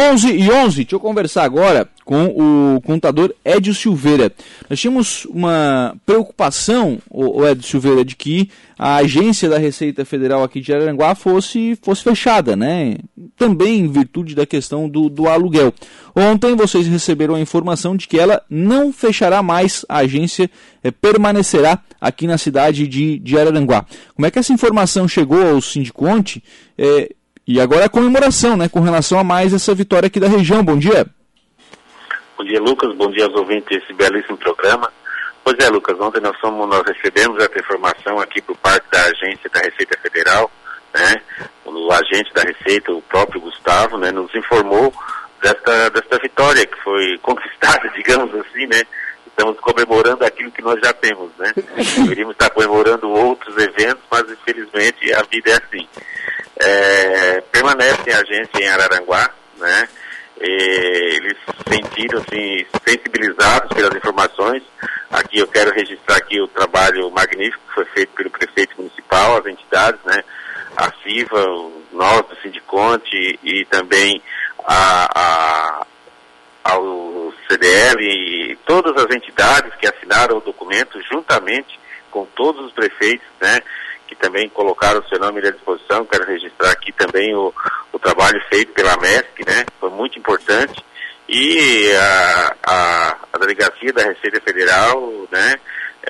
[0.00, 4.32] 11 e 11, deixa eu conversar agora com o contador Edio Silveira.
[4.70, 8.48] Nós tínhamos uma preocupação, o Edio Silveira, de que
[8.78, 12.96] a agência da Receita Federal aqui de Araranguá fosse, fosse fechada, né?
[13.36, 15.74] Também em virtude da questão do, do aluguel.
[16.14, 20.48] Ontem vocês receberam a informação de que ela não fechará mais, a agência
[20.84, 23.84] é, permanecerá aqui na cidade de, de Araranguá.
[24.14, 26.40] Como é que essa informação chegou ao Sindiconte?
[26.78, 27.10] É,
[27.48, 30.62] e agora a comemoração, né, com relação a mais essa vitória aqui da região.
[30.62, 31.06] Bom dia.
[32.36, 32.94] Bom dia, Lucas.
[32.94, 34.92] Bom dia aos ouvintes desse belíssimo programa.
[35.42, 39.48] Pois é, Lucas, ontem nós, somos, nós recebemos essa informação aqui por parte da agência
[39.50, 40.50] da Receita Federal,
[40.92, 41.22] né?
[41.64, 44.92] O agente da Receita, o próprio Gustavo, né, nos informou
[45.42, 48.82] desta, desta vitória que foi conquistada, digamos assim, né?
[49.26, 51.50] Estamos comemorando aquilo que nós já temos, né?
[51.96, 55.88] Deveríamos estar comemorando outros eventos, mas infelizmente a vida é assim
[56.60, 59.88] é, permanecem a agência em Araranguá, né?
[60.40, 61.36] E eles
[61.68, 64.62] sentiram assim sensibilizados pelas informações.
[65.10, 69.46] Aqui eu quero registrar aqui o trabalho magnífico que foi feito pelo prefeito municipal, as
[69.46, 70.22] entidades, né?
[70.76, 71.44] A CIVA,
[71.92, 74.22] nós do Sindiconte e também
[74.64, 75.86] a, a,
[76.64, 81.78] ao CDL e todas as entidades que assinaram o documento juntamente
[82.10, 83.60] com todos os prefeitos, né?
[84.18, 86.04] Também colocaram o seu nome à disposição.
[86.04, 87.52] Quero registrar aqui também o,
[87.92, 89.64] o trabalho feito pela MESC, né?
[89.80, 90.84] Foi muito importante.
[91.28, 95.56] E a, a, a delegacia da Receita Federal, né?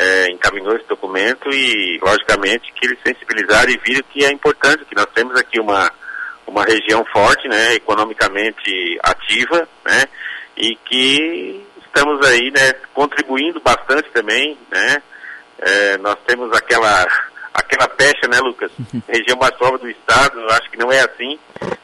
[0.00, 4.94] É, encaminhou esse documento e, logicamente, que eles sensibilizaram e viram que é importante, que
[4.94, 5.90] nós temos aqui uma,
[6.48, 10.04] uma região forte, né, economicamente ativa, né,
[10.56, 15.02] e que estamos aí, né, contribuindo bastante também, né,
[15.58, 17.06] é, nós temos aquela
[17.58, 18.70] aquela pecha, né, Lucas?
[19.08, 21.38] Região mais pobre do estado, eu acho que não é assim.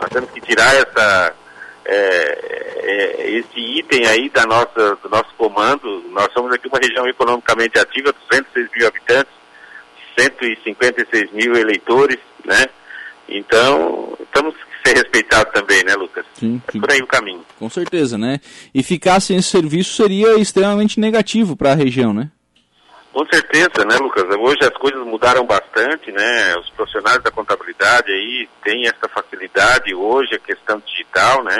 [0.00, 1.34] Nós temos que tirar essa,
[1.84, 1.94] é,
[2.82, 6.04] é, esse item aí da nossa, do nosso comando.
[6.10, 9.32] Nós somos aqui uma região economicamente ativa, 206 mil habitantes,
[10.18, 12.66] 156 mil eleitores, né?
[13.28, 16.24] Então, estamos ser respeitados também, né, Lucas?
[16.34, 17.44] Sim, é por aí o caminho.
[17.58, 18.40] Com certeza, né?
[18.74, 22.30] E ficar sem esse serviço seria extremamente negativo para a região, né?
[23.12, 24.24] Com certeza, né, Lucas?
[24.38, 26.56] Hoje as coisas mudaram bastante, né?
[26.56, 31.58] Os profissionais da contabilidade aí têm essa facilidade hoje, a questão digital, né?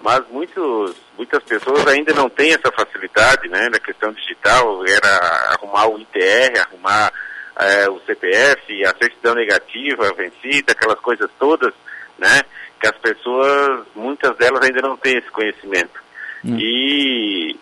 [0.00, 3.68] Mas muitos, muitas pessoas ainda não têm essa facilidade, né?
[3.68, 7.12] Na questão digital, era arrumar o ITR, arrumar
[7.60, 11.72] é, o CPF, a certidão negativa, vencida, aquelas coisas todas,
[12.18, 12.42] né?
[12.80, 16.00] Que as pessoas, muitas delas ainda não têm esse conhecimento.
[16.44, 16.56] Hum.
[16.58, 17.56] E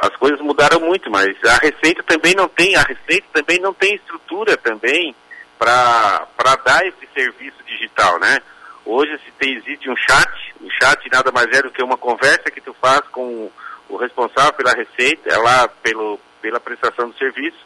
[0.00, 3.94] as coisas mudaram muito, mas a Receita também não tem, a Receita também não tem
[3.94, 5.14] estrutura também
[5.58, 6.26] para
[6.64, 8.40] dar esse serviço digital, né?
[8.84, 12.50] Hoje se tem, existe um chat, o chat nada mais é do que uma conversa
[12.50, 13.50] que tu faz com
[13.88, 17.58] o responsável pela Receita, é lá pelo, pela prestação do serviço,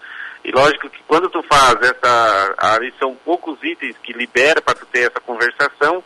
[0.45, 4.87] e lógico que quando tu faz essa, ali são poucos itens que libera para tu
[4.87, 6.03] ter essa conversação,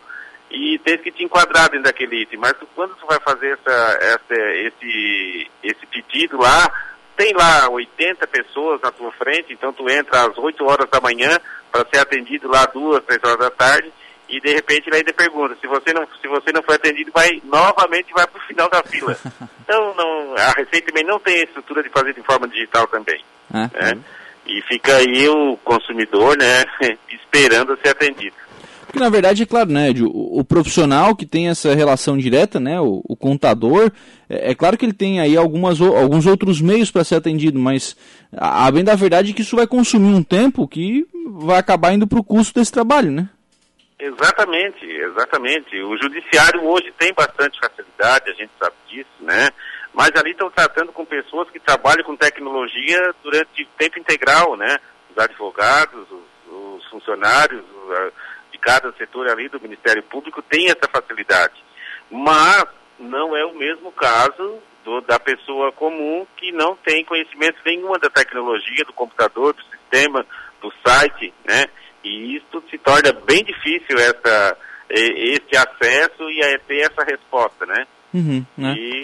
[0.50, 2.38] e tem que te enquadrar dentro daquele item.
[2.38, 6.70] Mas tu, quando tu vai fazer essa, essa, esse, esse pedido lá,
[7.16, 11.38] tem lá 80 pessoas na tua frente, então tu entra às 8 horas da manhã
[11.72, 13.90] para ser atendido lá duas, três horas da tarde,
[14.28, 17.40] e de repente ele ainda pergunta, se você não, se você não foi atendido, vai
[17.44, 19.16] novamente vai para o final da fila.
[19.66, 23.20] Então não, a Receita também não tem a estrutura de fazer de forma digital também.
[23.74, 23.98] né?
[24.46, 26.64] E fica aí o consumidor, né,
[27.10, 28.36] esperando ser atendido.
[28.96, 32.80] Porque na verdade, é claro, né, o, o profissional que tem essa relação direta, né,
[32.80, 33.92] o, o contador,
[34.26, 37.94] é, é, claro que ele tem aí algumas, alguns outros meios para ser atendido, mas
[38.34, 41.92] a, a bem da verdade é que isso vai consumir um tempo que vai acabar
[41.92, 43.28] indo para o custo desse trabalho, né?
[43.98, 45.76] Exatamente, exatamente.
[45.82, 49.50] O judiciário hoje tem bastante facilidade, a gente sabe disso, né?
[49.92, 54.78] Mas ali estão tratando com pessoas que trabalham com tecnologia durante tempo integral, né?
[55.10, 58.12] Os advogados, os, os funcionários, os,
[58.66, 61.54] cada setor ali do Ministério Público tem essa facilidade.
[62.10, 62.64] Mas
[62.98, 68.10] não é o mesmo caso do, da pessoa comum que não tem conhecimento nenhuma da
[68.10, 70.26] tecnologia, do computador, do sistema,
[70.60, 71.66] do site, né?
[72.02, 74.56] E isso se torna bem difícil essa,
[74.90, 77.86] esse acesso e ter essa resposta, né?
[78.12, 78.74] Uhum, né?
[78.76, 79.00] E,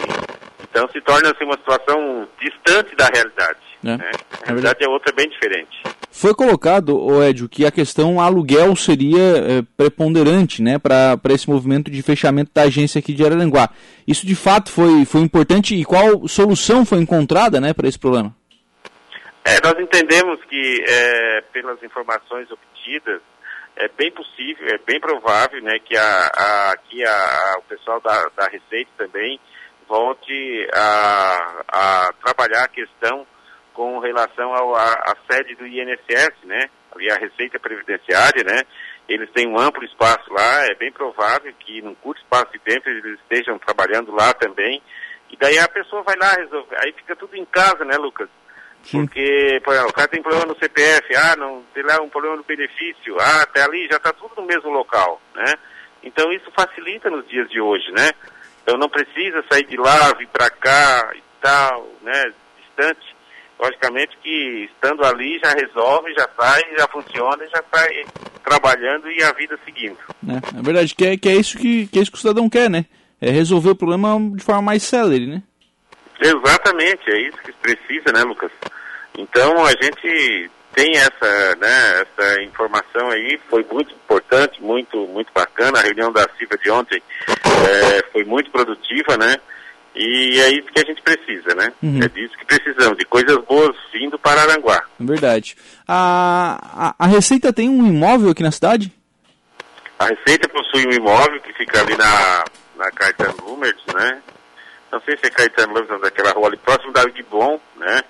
[0.69, 3.59] então se torna assim, uma situação distante da realidade.
[3.85, 3.97] É.
[3.97, 4.11] Né?
[4.41, 5.81] A realidade é outra bem diferente.
[6.15, 11.89] Foi colocado, o Edio, que a questão aluguel seria é, preponderante né, para esse movimento
[11.89, 13.67] de fechamento da agência aqui de Araranguá.
[14.07, 18.31] Isso de fato foi, foi importante e qual solução foi encontrada né, para esse problema?
[19.43, 23.19] É, nós entendemos que, é, pelas informações obtidas,
[23.75, 28.23] é bem possível, é bem provável, né, que a, a, que a, o pessoal da,
[28.37, 29.39] da Receita também
[29.89, 33.25] volte a, a trabalhar a questão
[33.73, 38.61] com relação à sede do INSS, né, ali a Receita Previdenciária, né,
[39.09, 42.89] eles têm um amplo espaço lá, é bem provável que num curto espaço de tempo
[42.89, 44.81] eles estejam trabalhando lá também,
[45.29, 48.29] e daí a pessoa vai lá resolver, aí fica tudo em casa, né, Lucas?
[48.83, 49.05] Sim.
[49.05, 52.35] Porque, por exemplo, o cara tem problema no CPF, ah, não, tem lá um problema
[52.35, 55.53] no benefício, ah, até ali já está tudo no mesmo local, né?
[56.03, 58.11] Então isso facilita nos dias de hoje, né?
[58.61, 62.33] Então não precisa sair de lá, vir para cá e tal, né?
[62.57, 63.12] Distante.
[63.63, 68.03] Logicamente que estando ali já resolve, já sai, já funciona, já sai
[68.43, 69.97] trabalhando e a vida seguindo.
[70.27, 72.49] É, é verdade, que é, que é isso que, que é isso que o cidadão
[72.49, 72.85] quer, né?
[73.21, 75.41] É resolver o problema de forma mais célere, né?
[76.19, 78.51] Exatamente, é isso que precisa, né, Lucas?
[79.17, 85.79] Então a gente tem essa, né, essa informação aí, foi muito importante, muito, muito bacana.
[85.79, 87.01] A reunião da CIVA de ontem
[87.37, 89.37] é, foi muito produtiva, né?
[89.95, 91.71] E é isso que a gente precisa, né?
[91.81, 91.99] Uhum.
[92.01, 94.83] É disso que precisamos, de coisas boas vindo para Aranguá.
[94.99, 95.55] Verdade.
[95.87, 98.91] A, a, a Receita tem um imóvel aqui na cidade?
[99.99, 102.43] A Receita possui um imóvel que fica ali na,
[102.75, 104.21] na Caetano Lumers, né?
[104.91, 108.01] Não sei se é Caetano Lumers, daquela rua ali próximo da Guibon, né?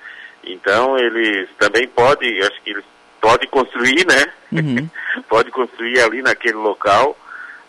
[0.46, 2.86] Então eles também podem, acho que eles
[3.20, 4.26] podem construir, né?
[4.52, 4.90] Uhum.
[5.28, 7.18] pode construir ali naquele local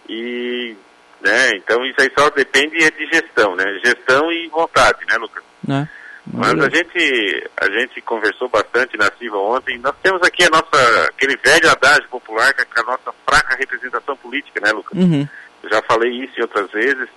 [0.09, 0.77] e,
[1.25, 1.51] né?
[1.57, 3.65] Então isso aí só depende de gestão, né?
[3.83, 5.43] Gestão e vontade, né, Lucas?
[5.69, 5.89] É.
[6.27, 9.79] Mas a gente, a gente conversou bastante na CIVA ontem.
[9.79, 14.17] Nós temos aqui a nossa, aquele velho adágio popular que é a nossa fraca representação
[14.17, 14.99] política, né, Lucas?
[14.99, 15.29] Uhum.
[15.63, 17.09] Eu já falei isso em outras vezes.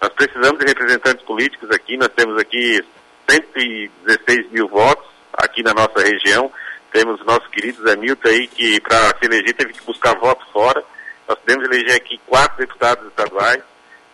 [0.00, 1.96] Nós precisamos de representantes políticos aqui.
[1.96, 2.82] Nós temos aqui
[3.28, 6.50] 116 mil votos aqui na nossa região.
[6.92, 10.46] Temos o nosso querido Zé Milton aí, que para se eleger teve que buscar votos
[10.50, 10.82] fora.
[11.28, 13.62] Nós podemos eleger aqui quatro deputados estaduais.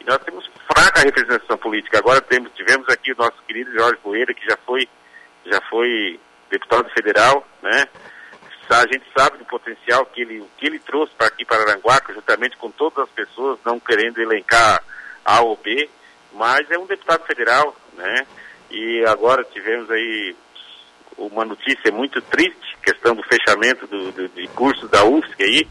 [0.00, 1.98] E nós temos fraca representação política.
[1.98, 4.88] Agora temos, tivemos aqui o nosso querido Jorge Poeira, que já foi,
[5.44, 6.18] já foi
[6.50, 7.88] deputado federal, né?
[8.70, 12.56] A gente sabe do potencial que ele, que ele trouxe para aqui para Aranguaca, juntamente
[12.56, 14.80] com todas as pessoas, não querendo elencar
[15.24, 15.90] A ou B,
[16.32, 18.24] mas é um deputado federal, né?
[18.70, 20.36] E agora tivemos aí
[21.18, 25.68] uma notícia muito triste, questão do fechamento do, do de cursos da UFSC aí.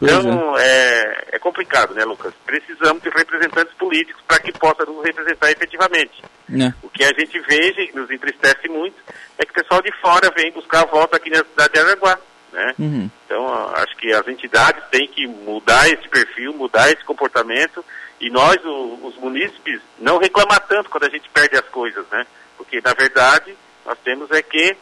[0.00, 0.62] Então é.
[0.62, 1.24] é.
[1.32, 2.34] é, complicado, né, Lucas?
[2.44, 6.22] Precisamos de representantes políticos para que possa nos representar efetivamente.
[6.50, 6.72] É.
[6.82, 8.96] O que a gente veja e nos entristece muito
[9.38, 12.18] é que o pessoal de fora vem buscar a volta aqui na cidade de Araguá.
[12.52, 12.74] Né?
[12.78, 13.10] Uhum.
[13.26, 17.84] Então, acho que as entidades têm que mudar esse perfil, mudar esse comportamento
[18.20, 22.24] e nós, o, os munícipes, não reclamar tanto quando a gente perde as coisas, né?
[22.56, 24.76] Porque, na verdade, nós temos é que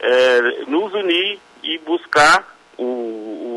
[0.00, 3.49] é, nos unir e buscar o, o,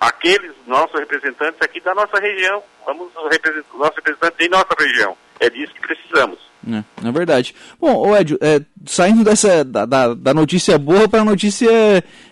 [0.00, 2.62] aqueles nossos representantes aqui da nossa região.
[2.86, 5.16] Vamos representar nossos representantes em nossa região.
[5.40, 6.38] É disso que precisamos.
[6.66, 7.54] É, é verdade.
[7.80, 11.70] Bom, Edio, é, saindo dessa da, da, da notícia boa para a notícia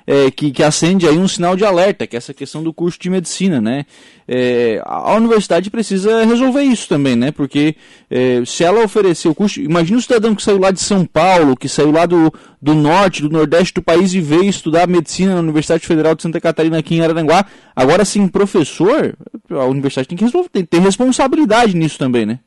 [0.07, 2.99] é, que, que acende aí um sinal de alerta, que é essa questão do curso
[2.99, 3.87] de medicina, né?
[4.27, 7.31] É, a universidade precisa resolver isso também, né?
[7.31, 7.77] Porque
[8.11, 11.57] é, se ela oferecer o curso, imagina o cidadão que saiu lá de São Paulo,
[11.57, 15.41] que saiu lá do, do norte, do nordeste do país e veio estudar medicina na
[15.41, 17.47] Universidade Federal de Santa Catarina aqui em Araranguá.
[17.75, 19.17] Agora sim, professor,
[19.51, 22.41] a universidade tem que resolver, tem, tem responsabilidade nisso também, né?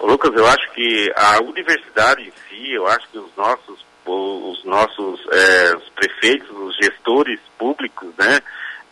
[0.00, 5.20] Lucas, eu acho que a universidade em si, eu acho que os nossos, os nossos
[5.32, 8.40] é, os prefeitos, os gestores públicos, né,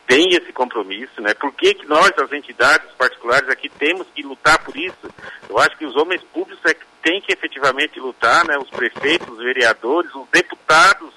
[0.07, 1.35] têm esse compromisso, né?
[1.35, 5.11] Por que, que nós, as entidades particulares aqui, temos que lutar por isso?
[5.49, 8.57] Eu acho que os homens públicos é que têm que efetivamente lutar, né?
[8.59, 11.13] Os prefeitos, os vereadores, os deputados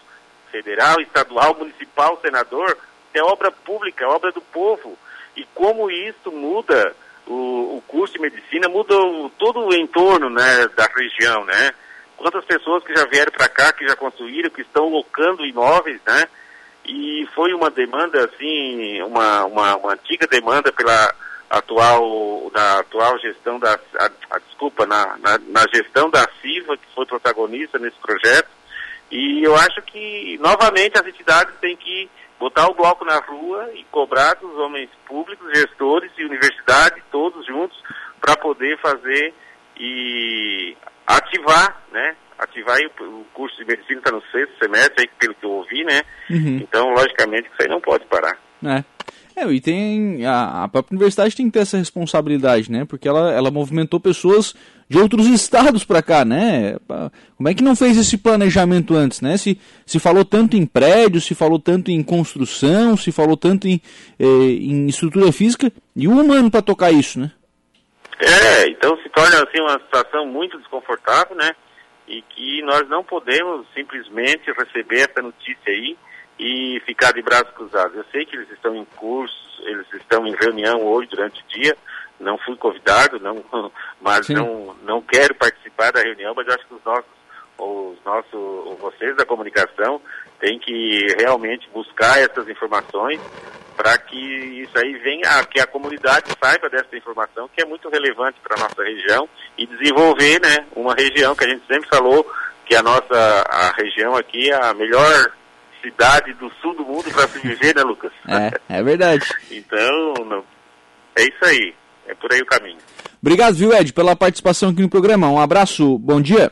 [0.52, 2.78] federal, estadual, municipal, senador,
[3.14, 4.98] é obra pública, é obra do povo.
[5.36, 6.96] E como isso muda
[7.30, 11.72] o, o curso de medicina muda o, todo o entorno né, da região, né?
[12.18, 16.28] Quantas pessoas que já vieram para cá, que já construíram, que estão locando imóveis, né?
[16.84, 21.14] E foi uma demanda, assim, uma, uma, uma antiga demanda pela
[21.50, 26.94] atual, da atual gestão da, a, a, desculpa, na, na, na gestão da CIVA, que
[26.96, 28.50] foi protagonista nesse projeto.
[29.12, 32.10] E eu acho que, novamente, as entidades têm que
[32.40, 37.78] botar o bloco na rua e cobrar dos homens públicos, gestores e universidade, todos juntos,
[38.22, 39.34] para poder fazer
[39.78, 42.16] e ativar, né?
[42.38, 46.02] Ativar o, curso de medicina está no sexto semestre, aí, pelo que eu ouvi, né?
[46.30, 46.60] Uhum.
[46.62, 48.38] Então, logicamente, isso aí não pode parar.
[48.64, 48.84] É.
[49.40, 50.26] É, e tem.
[50.26, 52.84] A, a, própria universidade tem que ter essa responsabilidade, né?
[52.84, 54.54] Porque ela, ela movimentou pessoas
[54.90, 56.76] de outros estados para cá, né?
[57.38, 59.38] Como é que não fez esse planejamento antes, né?
[59.38, 63.82] Se, se falou tanto em prédios, se falou tanto em construção, se falou tanto em,
[64.20, 67.32] eh, em estrutura física, e um humano para tocar isso, né?
[68.20, 71.52] É, então se torna assim uma situação muito desconfortável, né?
[72.10, 75.96] E que nós não podemos simplesmente receber essa notícia aí
[76.40, 77.98] e ficar de braços cruzados.
[77.98, 81.76] Eu sei que eles estão em curso, eles estão em reunião hoje durante o dia.
[82.20, 83.44] Não fui convidado, não,
[84.02, 87.12] mas não, não quero participar da reunião, mas acho que os nossos,
[87.58, 90.02] os nossos, vocês da comunicação
[90.40, 93.20] têm que realmente buscar essas informações
[93.76, 98.38] para que isso aí venha, que a comunidade saiba dessa informação que é muito relevante
[98.42, 99.28] para a nossa região
[99.58, 102.30] e desenvolver, né, uma região que a gente sempre falou
[102.66, 105.32] que a nossa a região aqui é a melhor
[105.82, 108.12] cidade do sul do mundo para se viver, né, Lucas?
[108.28, 109.26] É, é verdade.
[109.52, 110.44] então, não,
[111.16, 111.74] é isso aí.
[112.08, 112.80] É por aí o caminho.
[113.22, 115.30] Obrigado, viu, Ed, pela participação aqui no programa.
[115.30, 116.52] Um abraço, bom dia.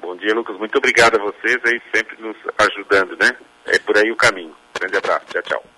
[0.00, 0.56] Bom dia, Lucas.
[0.58, 3.30] Muito obrigado a vocês aí, sempre nos ajudando, né?
[3.66, 4.54] É por aí o caminho.
[4.78, 5.26] Grande abraço.
[5.30, 5.70] Tchau, tchau.